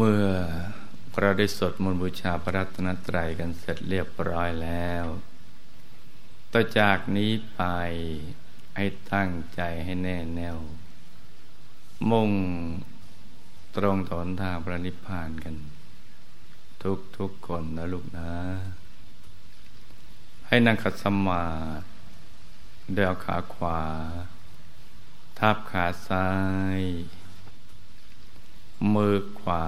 [0.00, 0.26] เมื่อ
[1.20, 5.04] เราได้สดมนบูชาพระรัตนตรัยกันเสร็จเรียบร้อยแล้ว
[6.52, 7.62] ต่อจากนี้ไป
[8.76, 10.58] ให้ตั้งใจให้แน่แน่ว
[12.10, 12.30] มุ่ง
[13.76, 15.54] ตรงถนทางพระนิพพานกัน
[16.82, 18.30] ทุกทุกคนนะลูกนะ
[20.46, 21.44] ให้นั่งขัดสมา
[21.80, 21.84] ธิ
[22.94, 23.80] เดินขาขวา
[25.38, 26.28] ทับขาซ้า
[26.78, 26.80] ย
[28.94, 29.66] มือขวา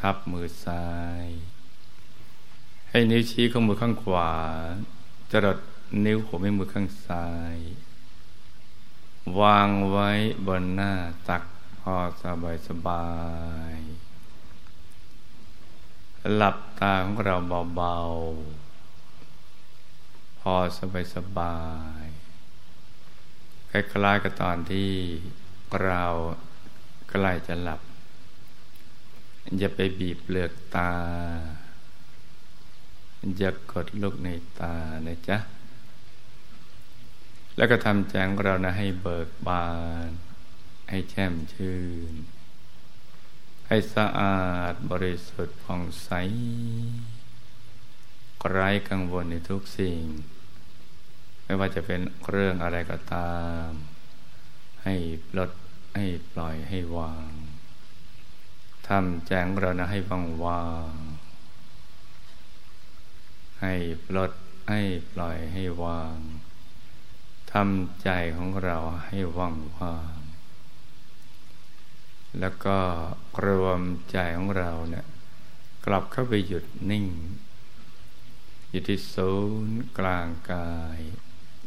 [0.00, 0.88] ทับมือซ้า
[1.22, 1.24] ย
[2.90, 4.32] ให้นิ้วชี้ของมือข้างขวา
[5.32, 5.58] จรด
[6.04, 7.56] นิ้วหัวแม่มือข้างซ้าย
[9.40, 10.10] วางไว้
[10.46, 10.92] บนหน้า
[11.28, 11.42] ตัก
[11.80, 13.08] พอสบายสบา
[13.74, 13.76] ย
[16.34, 17.36] หลับตาของเรา
[17.76, 21.58] เบาๆ พอสบายสบา
[22.02, 22.04] ย
[23.70, 24.92] คล้ายๆกับตอนที่
[25.84, 26.04] เรา
[27.08, 27.80] ใกล้จะหลับ
[29.58, 30.92] อย่าไปบีบเปลือกตา
[33.38, 34.28] อย่ากดลูกใน
[34.60, 34.74] ตา
[35.06, 35.38] นะจ๊ะ
[37.56, 39.66] แล้วก็ทำแจงเรานะให้เบิกบา
[40.08, 40.10] น
[40.90, 41.78] ให้แช่มชื่
[42.12, 42.14] น
[43.68, 44.40] ให้สะอา
[44.72, 46.10] ดบริสุทธิ์ผ่องใส
[48.50, 50.02] ไร้กังวลในทุกสิ่ง
[51.44, 53.36] ไม่ว่าจะเป็นเรื่องอะไรก็ตา
[53.66, 53.68] ม
[54.84, 54.94] ให้
[55.38, 55.50] ลด
[55.98, 57.30] ให้ปล่อยให้วาง
[58.88, 60.92] ทำแจงเรานะให้ว่างวาง
[63.62, 63.74] ให้
[64.06, 64.32] ปลด
[64.70, 64.80] ให้
[65.12, 66.16] ปล่อยให้วาง
[67.52, 70.18] ทำใจของเราให้ว่างว่าง
[72.40, 72.78] แล้วก็
[73.44, 75.06] รวมใจของเราเนี่ย
[75.86, 77.06] กลับเข้าไปหยุดนิ่ง
[78.70, 79.32] อยู่ที่ศู
[79.66, 81.00] นย์กลางกาย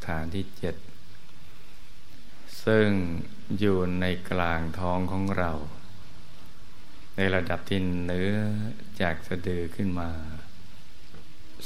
[0.06, 0.76] ฐานที่เจ็ด
[2.66, 2.90] ซึ่ง
[3.60, 5.52] อยู่ในกลางท้องของเรา
[7.16, 8.34] ในระดับที่เนื้อ
[9.02, 10.10] จากสะดือขึ้นมา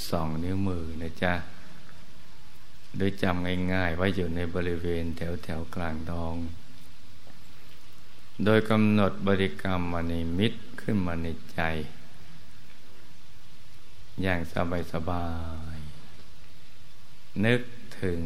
[0.10, 1.34] สองนิ้วมือนะจ๊ะ
[2.98, 6.36] โดยจำง่ายๆว่าอยู่ในบริเวณแถวแถวกลางท้อง
[8.44, 11.62] โดยกำหนดบริกรรมมาในมิตรขึ้นมาในใจ
[14.22, 15.28] อย่างสบายสบา
[15.76, 15.78] ย
[17.46, 17.62] นึก
[18.02, 18.22] ถึง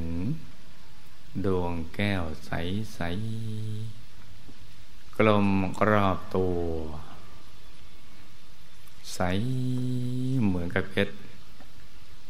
[1.45, 2.51] ดวงแก้วใส
[2.93, 2.99] ใส
[5.15, 5.47] กลม
[5.89, 6.59] รอบตัว
[9.13, 9.19] ใส
[10.45, 11.15] เหมือนกับเพชร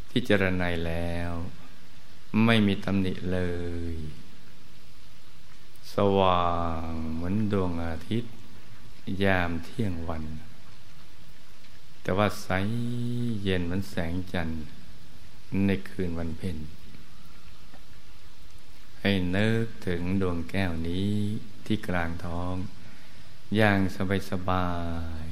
[0.09, 1.31] ที่เจรไนแล้ว
[2.45, 3.39] ไม่มีตำหนิเล
[3.93, 3.95] ย
[5.93, 6.47] สว่า
[6.87, 8.33] งเหมือนดวงอาทิตย์
[9.23, 10.23] ยามเที่ยงวัน
[12.01, 12.49] แต่ว่าใส
[13.43, 14.59] เย็นเหมือนแสงจันทร์
[15.65, 16.57] ในคืนวันเพ็ญ
[19.01, 21.13] ให้นึกถึงดวงแก้วนี้
[21.65, 22.55] ที่กลางท้อง
[23.55, 24.69] อย่างสบายสบา
[25.21, 25.23] ย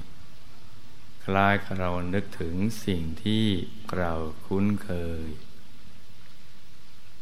[1.23, 2.55] คล้ายเรานึกถึง
[2.85, 3.45] สิ่งที่
[3.97, 4.11] เรา
[4.45, 4.91] คุ้นเค
[5.25, 5.27] ย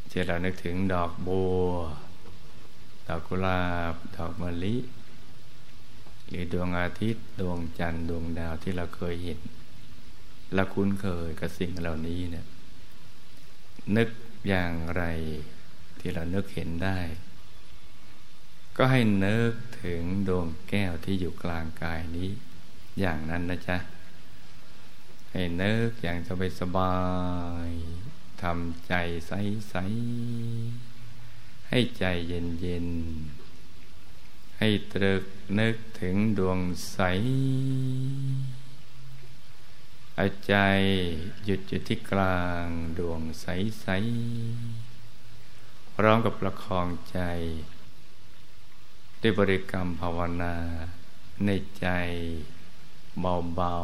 [0.10, 1.70] เช่นเรานึกถึงดอกบัว
[3.08, 3.64] ดอกกุหลา
[3.94, 4.78] บ ดอกมะลิ
[6.28, 9.40] หรือดวงอาทิตย์ ดวงจันทร์ ดวงดาวที่เราเคยเห็น
[10.54, 12.46] และคุ้นเคยกับสิ่งเหล่านี้เนี่ย
[13.96, 14.10] นึก
[14.48, 15.04] อย่างไร
[16.08, 17.00] ที่เรานึกเห็นได้
[18.78, 22.30] ก็ให้นึกถึงดวงแก้วที่อยู่กลางกายนี้
[23.00, 23.78] อย่างนั้นนะจ๊ะ
[25.32, 26.98] ให้นึกอย่างสบายสบา
[27.68, 27.72] ย
[28.42, 28.94] ทำใจ
[29.28, 29.32] ใส
[29.70, 29.76] ใส
[31.70, 32.88] ให้ใจเย็นเย็น
[34.60, 35.24] ให้ตรึก
[35.60, 36.60] นึกถึงดวง
[36.92, 37.00] ใส
[40.20, 40.56] อาใจ
[41.46, 42.68] หยุดอยู่ที่กลาง
[43.00, 43.46] ดวงใส
[43.82, 43.88] ใส
[46.00, 47.20] พร้อมกับประคองใจ
[49.22, 50.56] ด้วยบริกรรมภาวนา
[51.46, 51.88] ในใจ
[53.20, 53.76] เบา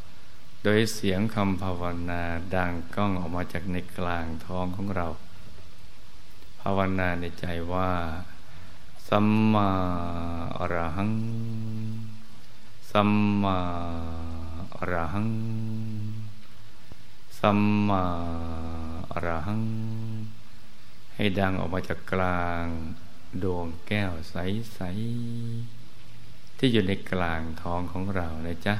[0.00, 2.22] ๆ โดยเสียงคำภาวนา
[2.54, 5.06] ดังก้องออกมาจากในกลางท้องของเรา
[6.60, 7.90] ภาวนาในใจว่า
[9.08, 9.70] สัมมา
[10.58, 11.12] อรหัง
[12.90, 13.10] สัม
[13.42, 13.58] มา
[14.76, 15.30] อรหัง
[17.38, 18.04] สัมมา
[19.12, 19.62] อรหัง
[21.14, 22.64] ให้ดังออกมาจากกลาง
[23.42, 24.80] ดวงแก้วใส
[25.74, 28.74] ๆ ที่อยู่ในกลางท้องของเรานะจ๊ะ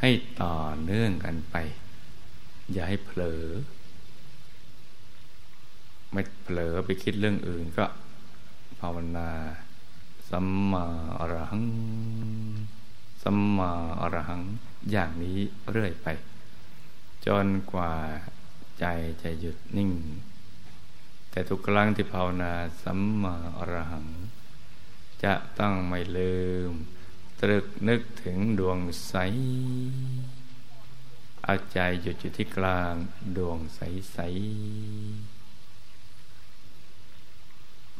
[0.00, 1.56] ให้ต่อเนื่องกันไป
[2.72, 3.44] อย่าให้เผลอ
[6.12, 7.86] ไม่เผลอไปคิดเรื่องอื่นก็
[8.80, 9.30] ภาวนา
[10.30, 10.86] สัมมา
[11.18, 11.64] อรหัง
[13.22, 13.70] สัมมา
[14.00, 14.42] อรหัง
[14.90, 15.38] อย่างนี้
[15.70, 16.08] เรื่อยไป
[17.26, 17.92] จนกว่า
[18.80, 18.84] ใจ
[19.22, 19.90] จะหยุดนิ่ง
[21.30, 24.06] แต่ทุกครั้งที่ภาวนาสัมมาอรหัง
[25.24, 26.38] จะต้องไม่ลื
[26.70, 26.72] ม
[27.40, 29.14] ตรึกนึกถึงดวงใส
[31.42, 32.94] เอาใจหยุดอยู่ที่กลาง
[33.36, 33.80] ดวงใส
[34.12, 34.18] ใส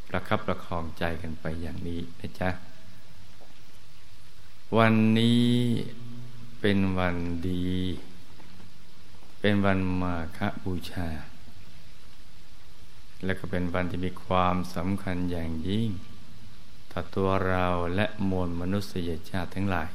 [0.08, 2.50] ประคับประคองใจกันไปอย่างนี้นะจ๊ะ
[4.76, 5.50] วันนี้
[6.60, 7.16] เป็นวัน
[7.48, 7.68] ดี
[9.40, 11.08] เป็นวันมาฆบูชา
[13.24, 15.88] และก็เป็นวันที่มีความสำคัญอย่างยิ่ง
[16.90, 19.90] ต่อตัวเราและมวลมนุษยชาติทั้งหลาย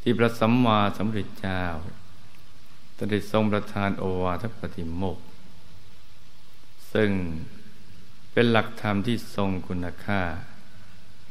[0.00, 1.64] ที่พระสัมมาสัมพุทธเจ้า
[3.10, 5.18] ได้ทรงประทานโอวาทปฏิโมก
[6.92, 7.10] ซึ่ง
[8.32, 10.22] เป็นหลักธรรมที่ทรงคุณค่า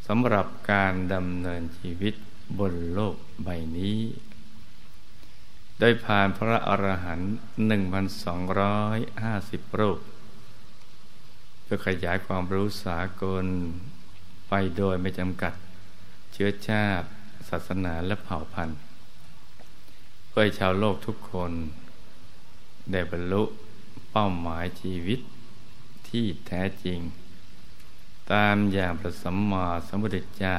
[0.07, 2.15] สำหรับการดำเนินชีวิต
[2.59, 3.99] บนโลกใบนี้
[5.83, 7.31] ได้ผ่านพระอรหันต์
[8.97, 9.99] 1,250รูป
[11.63, 13.45] เพื่อขยายความรู้สากล
[14.47, 15.53] ไปโดยไม่จำกัด
[16.31, 17.07] เชื้อชาติ
[17.49, 18.79] ศาสนาและเผ่าพันธุ์
[20.27, 21.51] เพื่อชาวโลกทุกคน
[22.91, 23.43] ได้บรรลุ
[24.11, 25.19] เป้าหมายชีวิต
[26.09, 26.99] ที่แท้จริง
[28.31, 30.57] ตามอย่างพระสัมมาสัมพุทธเจ้า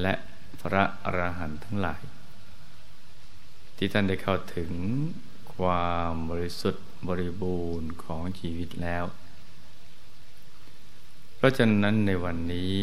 [0.00, 0.14] และ
[0.62, 2.02] พระอรหันต์ทั้งหลาย
[3.76, 4.72] ที่ท่านได้เข้าถึง
[5.54, 9.04] ความบริสุทธิ์บริบูรณ์ของชีวิตแล้ว
[11.36, 12.80] เพราะฉะนั้นในวันนี้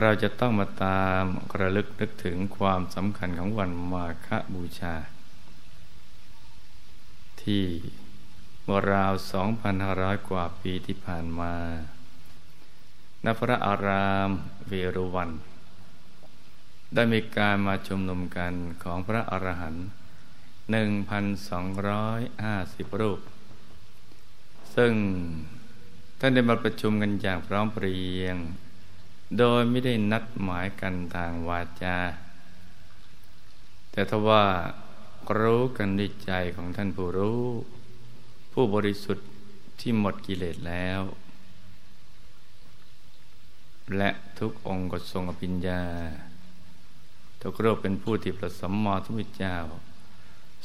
[0.00, 1.22] เราจะต้องมาตาม
[1.60, 4.94] ระลึกนึกถึงความสำคัญของวันมาฆบูชา
[7.42, 7.64] ที่
[8.62, 9.12] เมื่อราว
[9.70, 11.54] 2,500 กว่าปีที่ผ่านมา
[13.24, 14.28] ณพระอาราม
[14.66, 15.30] เวรุวัน
[16.94, 18.52] ได้มีการมาชุมนุมกัน
[18.82, 19.86] ของพระอรหันต์
[22.86, 23.20] 1,250 รูป
[24.76, 24.92] ซึ่ง
[26.18, 28.36] ท่านได้มาประชุมกันอย่างพร้อมเพรียง
[29.38, 31.98] โดยไม่ได้นัดหมายกันทางวาจา
[33.90, 34.44] แต่ทว่า
[35.40, 37.44] รู้กันด้วยใจของท่านผู้รู้
[38.52, 39.26] ผู้บริสุทธิ์
[39.80, 41.00] ที่หมดกิเลสแล้ว
[43.96, 45.82] และทุกองค์ก็ทรงอภิญญา
[47.52, 49.56] กโรคเป็นผู้ที่ประสมมอทุกเจ้า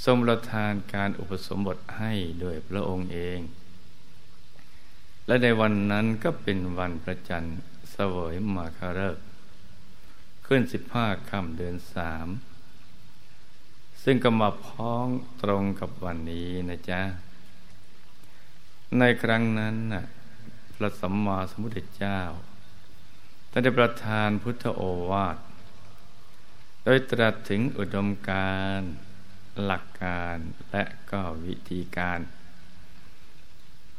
[0.03, 2.11] ทรงประทานการอุปสมบทให้
[2.41, 3.39] โดยพระองค์เอง
[5.27, 7.57] และในวันนั้นก็เป็นวันประจันทร์
[7.91, 9.17] เสวยมาคาเริก
[10.45, 12.27] ขึ้นสิบห้าค่ำเดือนสาม
[14.03, 15.07] ซึ่งก็มาพ้อง
[15.41, 17.01] ตรงกับวันนี้นะจ๊ะ
[18.99, 20.03] ในครั้งนั้นน่ะ
[20.75, 22.19] พระสัมมาสัมพุทธเจ้า
[23.51, 25.37] ท่านได้ประทานพุทธโอวาท
[26.85, 28.79] โดยตรัสถึงอุดมการ
[29.63, 30.37] หลักการ
[30.71, 32.19] และก็วิธีการ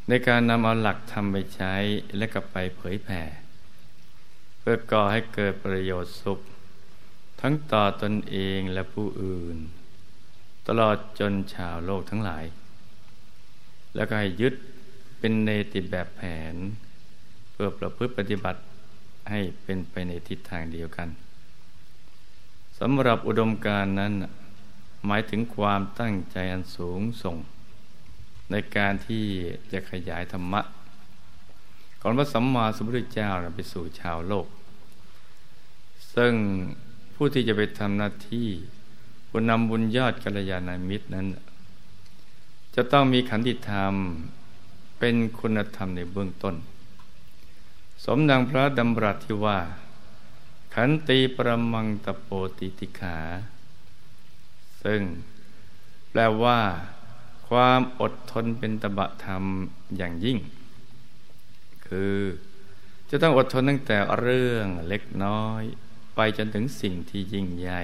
[0.09, 1.75] ในการนำเอาหลักธรรมไปใช้
[2.17, 3.23] และก็ไปเผยแผ่
[4.59, 6.41] เพื่อก่อให้เกิดประโยชน์สุข
[7.41, 9.57] ทั้งต่อตนเองและผู้อื่น
[10.69, 12.45] ตลอดจนชาวโลกทั้งหลาย
[13.95, 14.55] แล้วก็ให้ยึด
[15.19, 16.55] เป็นเนติแบบแผน
[17.53, 18.61] เพื่อประพฤติปฏิบัติ
[19.31, 21.09] ให้เป็นไปในทิศทางเดียวกัน
[22.85, 24.13] สำหรับอุดมการนั้น
[25.07, 27.37] หมายถึงความตั้งใจอันสูงส่ง
[28.51, 29.25] ในการที่
[29.73, 30.61] จะขยายธรรมะ
[32.01, 34.47] ก่อนพระสัมมาสัมพุทธเจ้าไปสู่ชาวโลก
[36.15, 36.35] ซึ่ง
[37.15, 38.49] ผู้ที่จะไปทำหน้าที่
[39.31, 41.27] บุญนำบุญยอดกัลยาณมิตรนั้น
[42.75, 43.95] จะต้องมีขันติธรรม
[44.99, 46.55] เป็นคุณธรรมในเบื้องต้น
[48.05, 49.59] สมดังพระดำรัสที่ว่า
[50.73, 53.19] ขันตีประมังตโปติติขา
[54.85, 55.03] ซึ่ง
[56.11, 56.61] แปลว่า
[57.49, 59.45] ความอดทนเป็นตบะธรรม
[59.97, 60.39] อย่างยิ่ง
[61.87, 62.17] คือ
[63.11, 65.63] จะต้องอดทนตั้งแต่เรื่องเล็กน้อย
[66.15, 67.83] ไปจนถึงสิ่งที่ยิ่งใหญ่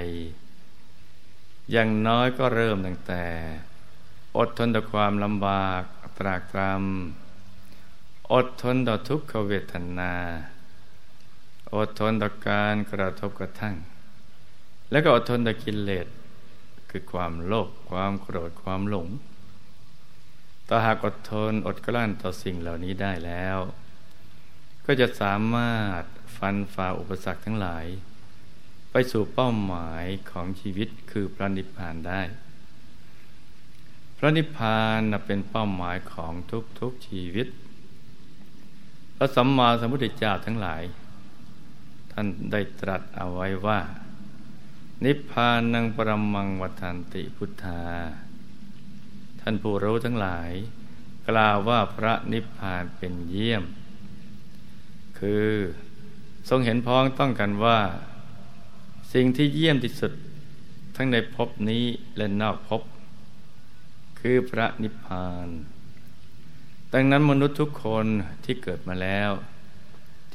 [1.71, 3.25] อย่างน้อยก็เริ่มตั้งแต่
[4.39, 5.83] อดทนต่อความลำบาก
[6.19, 10.13] ตรากตรำอดทนต่อทุกขเวทนา
[11.77, 13.77] อดทนต่อการกระทบกระทั่ง
[14.91, 16.07] และก็อดทนต่อกิเลส
[16.91, 19.09] คือความโลภความโกรธความหลง
[20.69, 23.59] ต่อหากอดทนอดกลั้นต่อสิ่งเหล่านี้ได้แล้ว
[24.87, 26.03] ก็จะสามารถ
[26.37, 27.87] ฟันฝ่าอุปสรรคทั้งหลาย
[28.91, 32.23] ไปสู่เป้าหมายของชีวิตคือพระนิพพานได้
[34.19, 36.33] พระนิพพานเป็นเป้าหมายของ
[36.81, 37.49] ทุกๆชีวิต
[39.17, 43.81] พระสัมมาสัมพุทธเจ้าทั้งหลายานได้ตรัสเอาไว้ว่า
[45.05, 47.83] นิพพานังปรมังวัฏันติพุทธา
[49.41, 50.53] ท่านผู้รู้ทั้งหลาย
[51.29, 53.65] กล่าวว่าพระนิพพานเป็นเยี่ยม
[55.19, 55.49] คือ
[56.49, 57.79] ทรงเห็นพ้องต้องกันว่า
[59.13, 60.13] สิ่งที่เยี่ยมที่สุด
[60.97, 61.85] ทั้งในภพนี้
[62.17, 62.83] และนอกภพ
[64.21, 65.49] คือพระนิพพาน
[66.93, 68.07] ดังนั้นมนุษย์ทุกคน
[68.45, 69.31] ที่เกิดมาแล้ว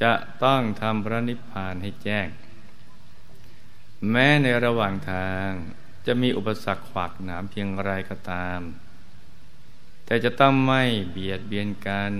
[0.02, 2.28] จะต้องทำพระนิพพานให้แจ้ง
[4.10, 5.50] แม้ในระหว่างทาง
[6.06, 8.60] จะมีอุปสรรคขวากหนามเพียงไรก็ตาม
[10.06, 12.12] แต่จะต้องไม่เบียดเบียนกัน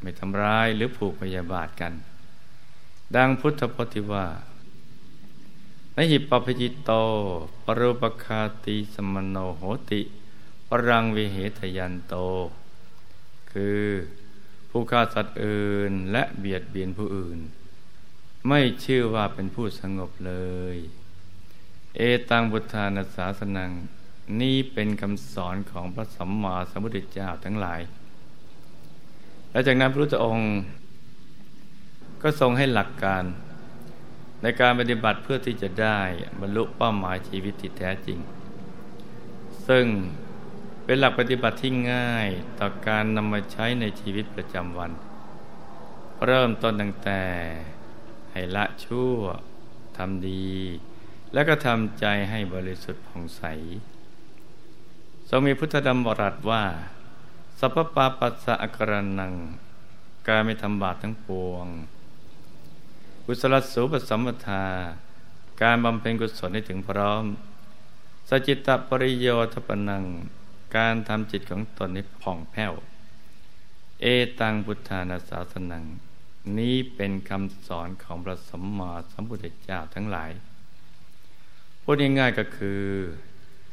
[0.00, 1.92] ไม่ทำร้ายหรือผูกพยาบาทกัน
[3.16, 4.26] ดังพุทธพจน์ที่ว่า
[5.96, 6.92] นหิปปจิตโต
[7.64, 10.00] ปรุปคาติสมโนโหติ
[10.68, 12.14] ปรังวิเหทยันโต
[13.50, 13.82] คือ
[14.70, 17.38] ผู้ฆ่าสัตว์อื่นและเบียดเบียนผู้อื่น
[18.48, 20.34] ไม่ชื่อว่าเป็นผู้สงบเล
[20.74, 20.76] ย
[21.96, 23.70] เอตังบุทานาสาสนัง
[24.40, 27.80] นี่เป็นคำสอนของพระสัมมาสัมพุทธเจ้าทั้งหลาย
[29.50, 30.48] และจากนั้นพระพุทธองค์
[32.22, 33.24] ก็ทรงให้หลักการ
[34.42, 35.98] ในการปฏิบัติเพื่อที่จะได้
[36.40, 38.18] บรรลุเป้าหมายชีวิตที่แท้จริง
[39.68, 39.86] ซึ่ง
[40.90, 42.28] เป็นหลักปฏิบัติที่ง่าย
[42.58, 44.90] ต่อการนำมาใช้ในชีวิตประจำวัน
[46.26, 47.22] เริ่มต้นตั้งแต่
[48.32, 49.16] ให้ละชั่ว
[49.96, 50.48] ทำดี
[51.32, 53.42] แล้วก็ทำใจให้บริสุทธิ์ผ่องใส
[55.28, 56.64] ทรงมีพุทธดำรัสว่า
[57.58, 59.34] สัพปาปัสสะอกรนัง
[60.28, 61.66] การไม่ทำบาปทั้งปวง
[63.24, 64.64] กุศลสูปสัมปทา
[65.62, 67.24] การบำเพ็ญกุศลให้ถึงพร้อม
[68.28, 70.04] สจิตตปริโยทปนัง
[70.76, 72.72] การทำจิตของตนให้ผ่องแผ้ว
[74.00, 74.06] เอ
[74.40, 75.84] ตังพุทธานาสาสนัง
[76.58, 80.30] นี้เป็นคำสอนของพระสัมมาสัมพุทธเจ้าทั้งหลาย
[81.82, 82.82] พูดง่ายๆก็คือ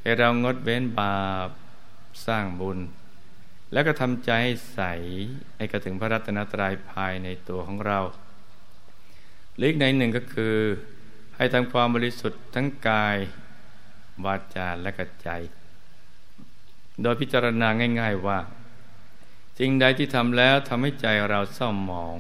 [0.02, 1.50] ให้เรางดเว้นบาป
[2.26, 2.80] สร้างบุญ
[3.72, 4.82] แล้วก็ทำใจให้ใส
[5.56, 8.00] ให้กระถึงพระรัตนตรัยภายในตัวของเรา
[9.56, 10.56] หรืออีกในหนึ่งก็คือ
[11.36, 13.18] ให้ทำความบริสุทธิ์ทั้งกาย
[14.26, 15.30] วาจาและกใจ
[17.02, 17.68] โดยพิจารณา
[18.00, 18.40] ง่าย ๆว่า
[19.60, 22.18] สิ่งใดที่ทำแล้วทำให้ใจเราเศร้าหมอง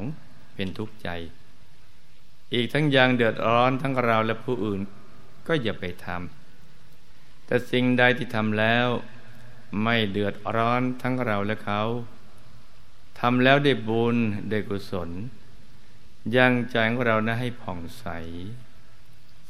[0.55, 1.09] เป็นทุกข์ใจ
[2.53, 4.81] อีกทั้งยังเดือดร้อนทั้งเราและผู้อื่น
[5.47, 8.87] ก็อย่าไปทำแต่สิ่งใดที่ทำแล้ว
[9.83, 11.81] ไม่เดือดร้อนทั้งเราและเขา
[13.19, 14.17] ทำแล้วได้บุญ
[14.49, 15.09] ได้กุศล
[16.35, 18.05] ยังใจของเรานะให้ผ่องใส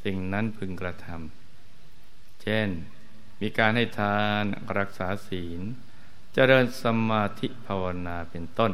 [0.03, 2.69] สิ่งนั้นพึงกระทำเช่น
[3.41, 4.43] มีการให้ทาน
[4.77, 5.61] รักษาศีล
[6.33, 8.71] เจริญสมาธิภาวนาเป็นต้น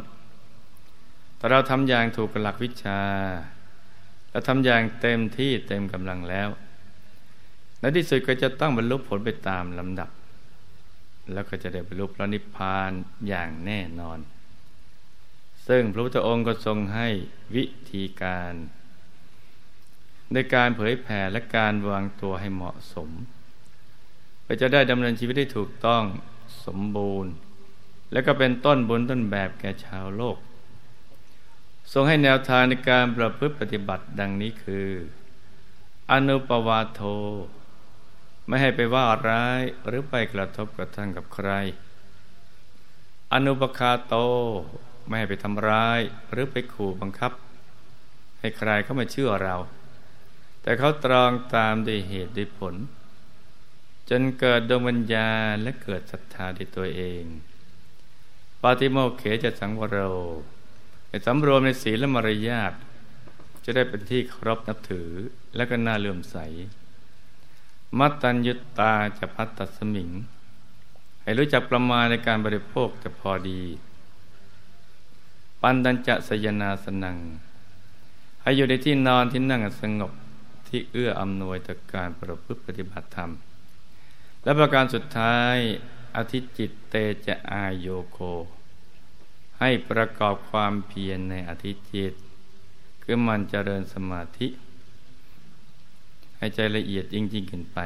[1.38, 3.01] แต่เราทำอย่างถูกหลักวิชา
[4.32, 6.50] และทำอย่างเต็มที่เต็มกำลังแล้ว
[7.80, 10.10] ในที่สุดก็จะต้องบรรลุผลไปตามลำดับ
[11.34, 12.91] แล้วก็จะได้บรรลุพระนิพพาน
[13.27, 14.20] อย่างแน่นอน
[15.68, 17.08] ซึ่งพระพุทธองค์ก็ทรงให้
[17.56, 18.53] วิธีการ
[20.34, 23.10] ในการเผยแผ่และการวางตัวให้เหมาะสม
[24.51, 26.03] พื่อจะได้ดำเนินชีวิตได้ถูกต้อง
[26.65, 27.31] สมบูรณ์
[28.12, 30.38] และก็เป็นต้นบุญต้นแบบแก่ชาวโลก
[31.91, 34.89] ทรงให้แนวทางในการประพฤติปฏิบัติดังนี้คือ
[36.12, 37.01] อนุปวาโท
[38.48, 41.50] ไม่ให้ไปว่าร้ายหรือไปกระทบกระทั่งกับใคร
[43.34, 44.15] อนุปคาโต
[45.08, 46.00] ไม่ให้ไปทำร้าย
[46.31, 47.31] หรือไปขู่บังคับ
[48.39, 49.55] ให้ใครเข้ามาเชื่อเรา
[50.62, 52.75] แต่เขาตรองตามด้วยเหตุด้วยผล
[54.10, 57.24] จนเกิดดวงวิญญาณและเกิดศรัทธาในตัวเอง
[58.62, 59.98] ปาติโมกเขจะสังวโร
[61.10, 62.74] ในสำรวมในศีลและมารยาท
[63.63, 65.10] จะได้เป็นที่เคารพนับถือ
[65.55, 66.38] และก็น่าเลื่อมใส
[68.00, 70.10] มัตตัญยุตตาจะพัตตสมิง
[71.24, 73.62] ให้รู้จักประมาณในการบริโภคจะพอดี
[75.62, 77.17] ปันดัญจะสยนาสนัง
[78.41, 80.12] ให้อยู่ในที่นอนที่นั่งสงบ
[80.67, 83.31] ที่เอื้ออำนวยต่อการประพฤติปฏิบัติธรรม
[84.43, 85.55] และประการสุดท้าย
[86.15, 86.95] อธิจิตเต
[87.27, 88.19] จะอายโยโค
[89.60, 92.13] ให้ประกอบความเพียรในอธิจิต
[93.03, 94.48] คือมันเจริญสมาธิ
[96.38, 97.79] ให้ใจละเอียดยิ่งยิ่งขึ้นไป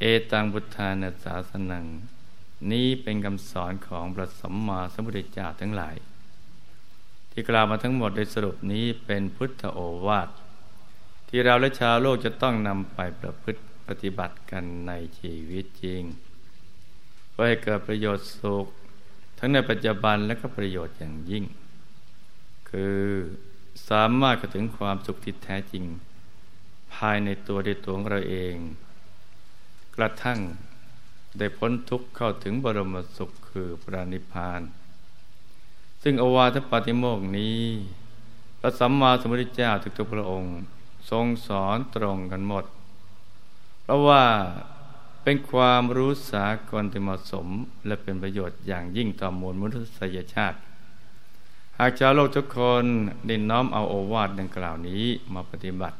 [0.00, 1.84] เอตังพุทธานาสาสนัง
[2.70, 5.96] นี้เป็นคำสอนของพระสัมมาสัมพุทธเจ้าทั้งหลาย
[7.30, 10.28] ที่กล่าวมาทั้งหมดโดยสรุปนี้เป็นพุทธโอวาท
[11.28, 16.02] ที่เราและชาวโลกจะต้องนำไปประพฤติ ปฏิบัติกันในชีวิตจริง
[17.30, 18.66] เพื่อให้เกิดประโยชน์สุข
[19.38, 21.44] ทั้งในปัจจุบันและก็ประโยชน์อย่างยิ่ง
[22.70, 23.00] คือ
[23.88, 25.84] สามารถกระถึงความสุขที่แท้จริง
[26.94, 28.56] ภายในตัวด้วยตัวของเราเอง
[29.96, 30.38] กระทั่ง
[31.38, 34.60] ได้พ้นทุกข์เข้าถึงบรมสุขคือพระนิพพาน
[36.02, 37.62] ซึ่งอวาทปาติโมกนี้
[38.60, 40.52] พระสัมมาสัมพุทธเจ้าทุกๆพระองค์
[41.10, 42.64] ทรงสอนตรงกันหมด
[43.90, 44.24] ราะว่า
[45.22, 47.46] เป็นความรู้สากลที่เหมาะสม
[47.86, 50.58] และเป็นประโยชน์อย่างยิ่งต่อมวลมนุษยชาติ
[51.78, 52.84] หากชาวโลกทุกคน
[53.26, 55.04] ได้น้อมเอาโอวาทดังกล่าวนี้
[55.34, 55.96] มาปฏิบัติ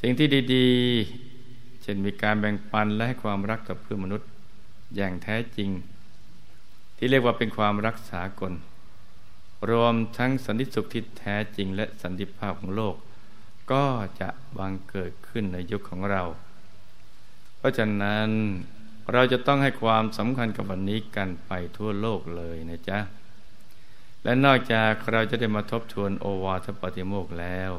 [0.00, 4.28] สิ่งที่ดีๆ เช่นมีการแบ่งปันและให้ความรักต่อเพื่อนมนุษย์
[4.96, 5.70] อย่างแท้จริง
[6.96, 8.52] ที่เรียกว่าเป็นความรักษากล
[9.70, 12.94] รวมทั้งสันติสุขที่แท้จริงและสันติภาพของโลก
[13.72, 13.84] ก็
[14.20, 16.22] จะบังเกิดขึ้นในยุคของเรา
[17.58, 18.28] เพราะฉะนั้น
[19.12, 22.98] เราจะต้องให้ความสำคัญกับวันนี้กันไปทั่วโลกเลยนะจ๊ะ
[24.24, 27.70] และนอกจากเราจะได้มาทบทวนโอวาทปฏิโมกแล้ว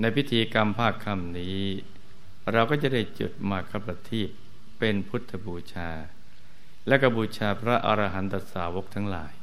[0.00, 1.62] ในพิธีกรรมภาคค่ำนี้
[2.52, 4.28] เราก็จะได้จุดมาคประทีป
[4.78, 5.90] เป็นพุทธบูชา
[6.88, 9.34] และก็บูชาพระอรหันตสาวกทั้งหลาย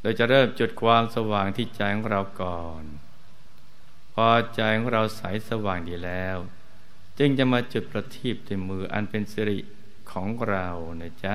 [0.00, 2.84] โดยจะเริ่มจุดความสว่างที่ใจของเราก่อน
[4.14, 6.36] พอใจของเราใสสว่างดีแล้ว
[7.18, 9.58] จึงจะมาจุดประทีปด้วยมืออันเป็นสิริ
[10.10, 10.68] ของเรา
[11.00, 11.34] นะจ๊ะ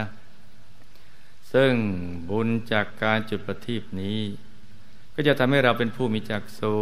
[1.53, 1.73] ซึ่ง
[2.29, 4.19] บุญจากการจุดประทีปนี้
[5.13, 6.75] ก็จะทำให้เราเป็นผู้มีจักษุ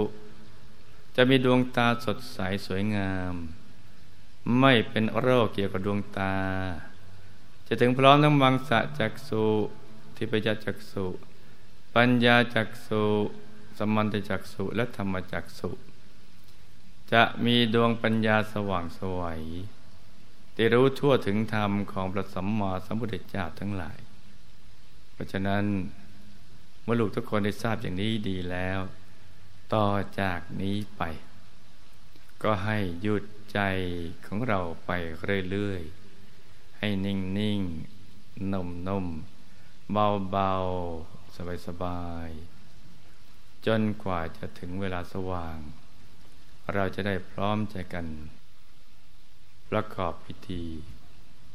[1.16, 3.34] จะมีดวงตาสดใสสวยงาม
[4.60, 6.36] ไม่เป็นโรคเกี่ยวกับดวงตา
[7.68, 9.46] จะถึงพร้อมทั้งมังสะจักสุ
[10.16, 11.06] ทิพยจักสุ
[11.96, 13.04] ปัญญาจักสุ
[13.78, 15.70] สมันตจักสุและธรรมจักสุ
[17.14, 19.42] จะมีดวงปัญญาสว่างสวัย
[20.56, 24.00] ที่รู้ทั่วถึงธรรมของพระสัมมาสัมพุทธเจ้าทั้งหลาย
[25.14, 25.64] เพราะฉะนั้น
[26.84, 28.80] เมื่อลูกทุกคนได้ทราบอย่างนี้ดีแล้ว
[29.74, 29.88] ต่อ
[30.20, 31.04] จากนี้ไป
[32.44, 33.24] ก็ให้หยุด
[33.54, 33.60] ใจ
[34.26, 34.92] ของเราไป
[35.52, 37.62] เรื่อยๆ ให้นิ่งนิ่ง
[38.54, 39.08] นุ่มนุ่ม
[39.94, 40.54] เบาเบา
[41.36, 42.30] สบายสบาย
[43.66, 45.58] จนกว่าจะถึงเวลาสว่าง
[46.76, 48.06] เราจะได้พร้อมใจกัน
[49.70, 50.64] ประกอบพิธี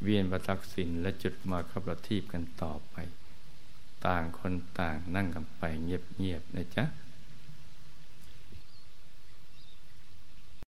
[0.02, 2.96] เวียนประทักษิณและจุดมาขับระทีบกันต่อไป
[4.06, 6.84] ต่างคนต่างนั่งกันไปเงียบๆนะจ๊ะ